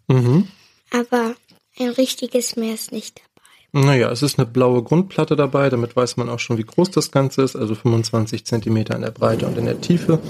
[0.09, 0.49] mhm.
[0.91, 1.35] Aber
[1.79, 3.87] ein richtiges Meer ist nicht dabei.
[3.87, 7.11] Naja, es ist eine blaue Grundplatte dabei, damit weiß man auch schon, wie groß das
[7.11, 10.21] Ganze ist, also 25 Zentimeter in der Breite und in der Tiefe.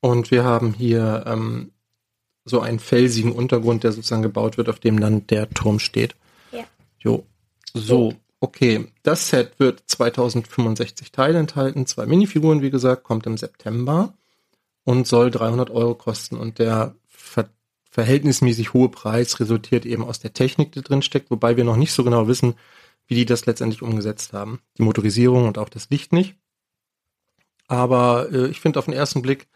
[0.00, 1.72] Und wir haben hier ähm,
[2.44, 6.14] so einen felsigen Untergrund, der sozusagen gebaut wird, auf dem dann der Turm steht.
[6.52, 6.64] Ja.
[7.00, 7.24] Jo.
[7.74, 8.86] So, okay.
[9.02, 14.14] Das Set wird 2065 Teile enthalten, zwei Minifiguren, wie gesagt, kommt im September
[14.86, 16.36] und soll 300 Euro kosten.
[16.36, 17.50] Und der ver
[17.90, 21.92] verhältnismäßig hohe Preis resultiert eben aus der Technik, die drin steckt, wobei wir noch nicht
[21.92, 22.54] so genau wissen,
[23.06, 24.60] wie die das letztendlich umgesetzt haben.
[24.78, 26.36] Die Motorisierung und auch das Licht nicht.
[27.68, 29.48] Aber äh, ich finde auf den ersten Blick,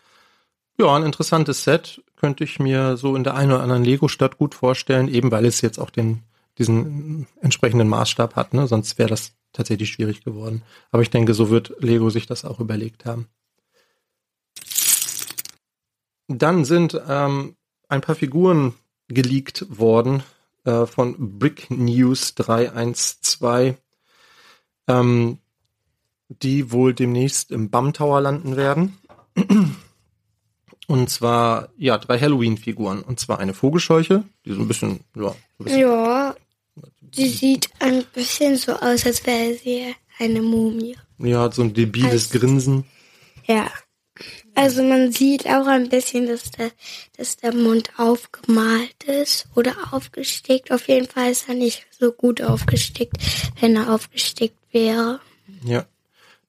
[0.79, 2.03] ja, ein interessantes Set.
[2.16, 5.61] Könnte ich mir so in der einen oder anderen Lego-Stadt gut vorstellen, eben weil es
[5.61, 6.23] jetzt auch den,
[6.59, 8.53] diesen entsprechenden Maßstab hat.
[8.53, 8.66] Ne?
[8.66, 10.62] Sonst wäre das tatsächlich schwierig geworden.
[10.90, 13.29] Aber ich denke, so wird Lego sich das auch überlegt haben.
[16.38, 17.57] Dann sind ähm,
[17.88, 18.75] ein paar Figuren
[19.09, 20.23] geleakt worden
[20.64, 23.77] äh, von Brick News 312,
[24.87, 25.38] ähm,
[26.29, 28.97] die wohl demnächst im BAM Tower landen werden.
[30.87, 33.03] Und zwar, ja, drei Halloween-Figuren.
[33.03, 36.35] Und zwar eine Vogelscheuche, die so ein bisschen, ja, so ein bisschen Ja,
[37.01, 40.97] die sieht ein bisschen so aus, als wäre sie eine Mumie.
[41.19, 42.85] ja, hat so ein debiles Also- Grinsen.
[43.47, 43.69] Ja.
[44.61, 46.70] Also man sieht auch ein bisschen, dass der,
[47.16, 50.70] dass der Mund aufgemalt ist oder aufgestickt.
[50.70, 53.16] Auf jeden Fall ist er nicht so gut aufgestickt,
[53.59, 55.20] wenn er aufgestickt wäre.
[55.64, 55.87] Ja.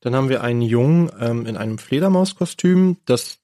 [0.02, 3.38] Dann haben wir einen Jungen ähm, in einem Fledermauskostüm, das,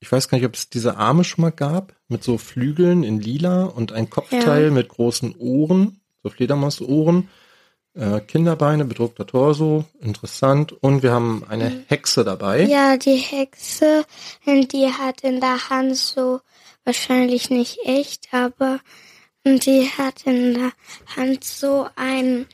[0.00, 3.20] ich weiß gar nicht, ob es diese Arme schon mal gab, mit so Flügeln in
[3.20, 4.70] lila und ein Kopfteil Ja.
[4.70, 7.28] mit großen Ohren, so Fledermausohren,
[7.94, 10.72] äh, Kinderbeine, bedruckter Torso, interessant.
[10.82, 12.62] Und wir haben eine Hexe dabei.
[12.64, 14.04] Ja, die Hexe,
[14.46, 16.40] die hat in der Hand so,
[16.84, 18.80] wahrscheinlich nicht echt, aber
[19.46, 20.72] die hat in der
[21.16, 22.46] Hand so ein,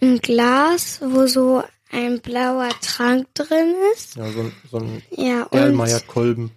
[0.00, 4.16] ein Glas, wo so ein blauer Trank drin ist.
[4.16, 6.50] Ja, so, ein- so ein Ja, und Erlmeyer-Kolben.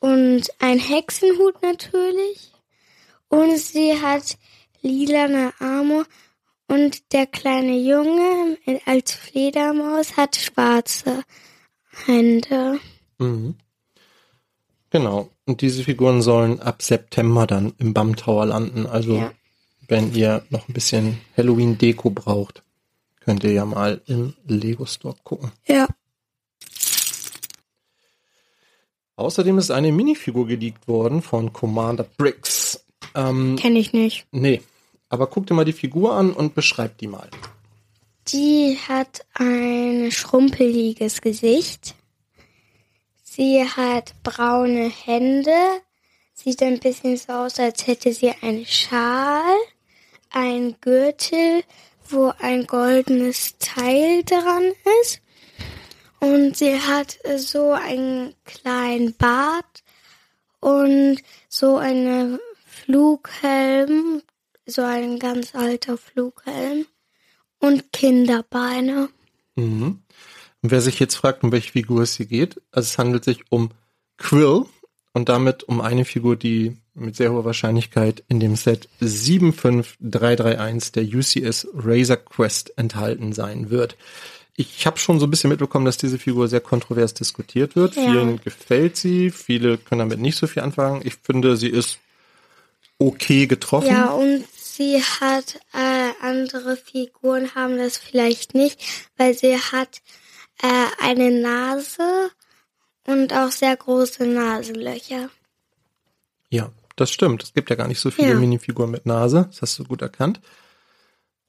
[0.00, 2.52] und ein Hexenhut natürlich.
[3.28, 4.36] Und sie hat
[4.82, 6.06] lilane Arme.
[6.68, 11.22] Und der kleine Junge als Fledermaus hat schwarze
[12.06, 12.78] Hände.
[13.18, 13.54] Mhm.
[14.90, 15.30] Genau.
[15.46, 18.86] Und diese Figuren sollen ab September dann im BAM Tower landen.
[18.86, 19.32] Also, Ja.
[19.88, 22.62] wenn ihr noch ein bisschen Halloween-Deko braucht,
[23.20, 25.52] könnt ihr ja mal im Lego Store gucken.
[25.66, 25.88] Ja.
[29.16, 32.84] Außerdem ist eine Minifigur geleakt worden von Commander Briggs.
[33.14, 34.26] Ähm, Kenne ich nicht.
[34.30, 34.62] Nee,
[35.08, 37.28] aber guck dir mal die Figur an und beschreib die mal.
[38.28, 41.94] Die hat ein schrumpeliges Gesicht.
[43.22, 45.56] Sie hat braune Hände.
[46.34, 49.56] Sieht ein bisschen so aus, als hätte sie einen Schal,
[50.30, 51.62] ein Gürtel,
[52.08, 55.20] wo ein goldenes Teil dran ist.
[56.20, 59.84] Und sie hat so einen kleinen Bart
[60.60, 64.22] und so eine Flughelm,
[64.68, 66.86] so ein ganz alter Flughelm
[67.58, 69.08] und Kinderbeine.
[69.56, 70.00] Mhm.
[70.62, 73.44] Und wer sich jetzt fragt, um welche Figur es hier geht, also es handelt sich
[73.50, 73.70] um
[74.18, 74.66] Quill
[75.12, 81.04] und damit um eine Figur, die mit sehr hoher Wahrscheinlichkeit in dem Set 75331 der
[81.04, 83.96] UCS Razor Quest enthalten sein wird.
[84.56, 87.94] Ich habe schon so ein bisschen mitbekommen, dass diese Figur sehr kontrovers diskutiert wird.
[87.94, 88.10] Ja.
[88.10, 91.02] Vielen gefällt sie, viele können damit nicht so viel anfangen.
[91.04, 92.00] Ich finde, sie ist
[92.98, 93.86] okay getroffen.
[93.86, 94.44] Ja, und
[94.78, 98.80] sie hat äh, andere Figuren haben das vielleicht nicht,
[99.16, 100.00] weil sie hat
[100.62, 102.30] äh, eine Nase
[103.04, 105.30] und auch sehr große Nasenlöcher.
[106.48, 107.42] Ja, das stimmt.
[107.42, 108.34] Es gibt ja gar nicht so viele ja.
[108.34, 109.46] Minifiguren mit Nase.
[109.50, 110.40] Das hast du gut erkannt.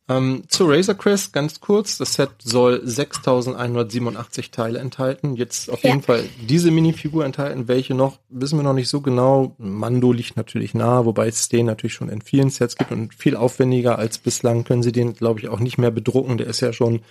[0.09, 1.99] Ähm, zu Razor Crest ganz kurz.
[1.99, 5.35] Das Set soll 6187 Teile enthalten.
[5.35, 5.91] Jetzt auf ja.
[5.91, 7.67] jeden Fall diese Minifigur enthalten.
[7.67, 9.53] Welche noch, wissen wir noch nicht so genau.
[9.59, 13.35] Mando liegt natürlich nahe, wobei es den natürlich schon in vielen Sets gibt und viel
[13.35, 16.39] aufwendiger als bislang können sie den, glaube ich, auch nicht mehr bedrucken.
[16.39, 17.01] Der ist ja schon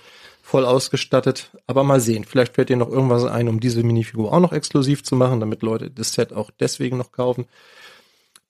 [0.42, 1.52] voll ausgestattet.
[1.68, 5.04] Aber mal sehen, vielleicht fällt dir noch irgendwas ein, um diese Minifigur auch noch exklusiv
[5.04, 7.44] zu machen, damit Leute das Set auch deswegen noch kaufen.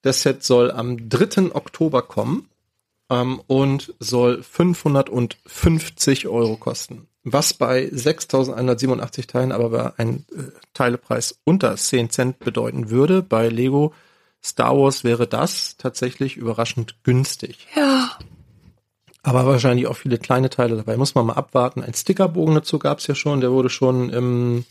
[0.01, 1.55] Das Set soll am 3.
[1.55, 2.49] Oktober kommen
[3.11, 7.09] ähm, und soll 550 Euro kosten.
[7.25, 13.23] Was bei 6.187 Teilen aber bei einem äh, Teilepreis unter 10 Cent bedeuten würde.
[13.23, 13.93] Bei Lego
[14.43, 17.67] Star Wars wäre das tatsächlich überraschend günstig.
[17.77, 18.19] Ja.
[19.23, 20.97] Aber wahrscheinlich auch viele kleine Teile dabei.
[20.97, 21.83] Muss man mal abwarten.
[21.83, 23.41] Ein Stickerbogen dazu gab es ja schon.
[23.41, 24.65] Der wurde schon im,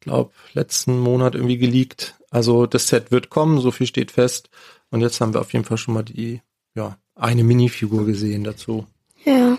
[0.00, 2.14] glaube letzten Monat irgendwie geleakt.
[2.30, 4.48] Also das Set wird kommen, so viel steht fest.
[4.90, 6.40] Und jetzt haben wir auf jeden Fall schon mal die,
[6.74, 8.86] ja, eine Minifigur gesehen dazu.
[9.24, 9.58] Ja.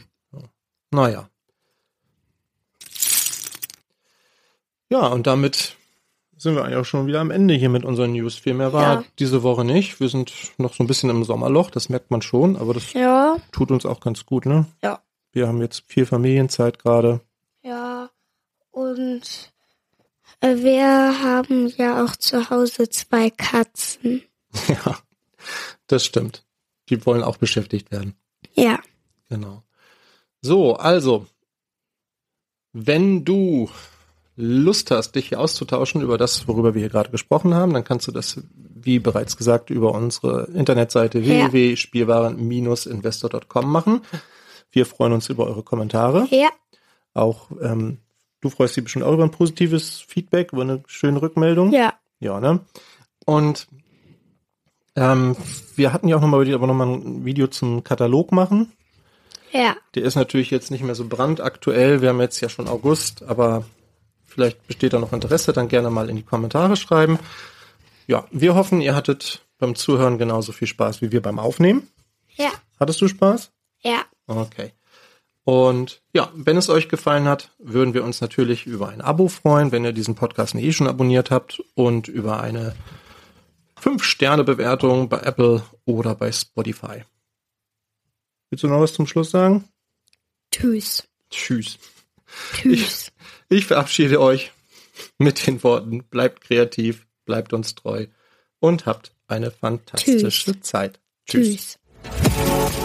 [0.92, 1.30] Naja.
[4.90, 5.76] Ja, und damit
[6.36, 8.36] sind wir eigentlich auch schon wieder am Ende hier mit unseren News.
[8.36, 9.04] Viel mehr war ja.
[9.20, 10.00] diese Woche nicht.
[10.00, 13.38] Wir sind noch so ein bisschen im Sommerloch, das merkt man schon, aber das ja.
[13.52, 14.66] tut uns auch ganz gut, ne?
[14.82, 15.04] Ja.
[15.32, 17.22] Wir haben jetzt viel Familienzeit gerade.
[17.62, 18.10] Ja,
[18.72, 19.52] und
[20.40, 24.24] äh, wir haben ja auch zu Hause zwei Katzen.
[24.68, 24.98] Ja,
[25.86, 26.44] das stimmt.
[26.90, 28.16] Die wollen auch beschäftigt werden.
[28.54, 28.80] Ja.
[29.30, 29.64] Genau.
[30.42, 31.28] So, also,
[32.74, 33.70] wenn du
[34.36, 38.08] Lust hast, dich hier auszutauschen über das, worüber wir hier gerade gesprochen haben, dann kannst
[38.08, 41.52] du das, wie bereits gesagt, über unsere Internetseite ja.
[41.52, 44.00] www.spielwaren-investor.com machen.
[44.72, 46.28] Wir freuen uns über eure Kommentare.
[46.32, 46.48] Ja.
[47.14, 47.98] Auch ähm,
[48.40, 51.74] du freust dich bestimmt auch über ein positives Feedback, über eine schöne Rückmeldung.
[51.74, 51.96] Ja.
[52.22, 52.62] Ja, ne?
[53.26, 53.68] Und
[55.00, 55.36] ähm,
[55.76, 58.72] wir hatten ja auch nochmal aber nochmal ein Video zum Katalog machen.
[59.52, 59.76] Ja.
[59.96, 62.02] Der ist natürlich jetzt nicht mehr so brandaktuell.
[62.02, 63.66] Wir haben jetzt ja schon August, aber
[64.30, 67.20] Vielleicht besteht da noch Interesse, dann gerne mal in die Kommentare schreiben.
[68.08, 71.90] Ja, wir hoffen, ihr hattet beim Zuhören genauso viel Spaß wie wir beim Aufnehmen.
[72.36, 72.52] Ja.
[72.80, 73.52] Hattest du Spaß?
[73.82, 74.04] Ja.
[74.28, 74.72] Okay.
[75.44, 79.72] Und ja, wenn es euch gefallen hat, würden wir uns natürlich über ein Abo freuen,
[79.72, 82.76] wenn ihr diesen Podcast eh schon abonniert habt und über eine
[83.82, 87.04] 5-Sterne-Bewertung bei Apple oder bei Spotify.
[88.50, 89.68] Willst du noch was zum Schluss sagen?
[90.52, 91.08] Tschüss.
[91.30, 91.78] Tschüss.
[92.54, 93.12] Tschüss.
[93.50, 94.52] Ich, ich verabschiede euch
[95.18, 98.08] mit den Worten, bleibt kreativ, bleibt uns treu
[98.60, 100.62] und habt eine fantastische Tschüss.
[100.62, 101.00] Zeit.
[101.26, 101.78] Tschüss.
[102.04, 102.79] Tschüss.